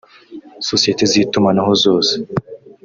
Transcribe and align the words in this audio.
sosiyete 0.67 1.03
z’itumanaho 1.11 1.71
zose 1.83 2.13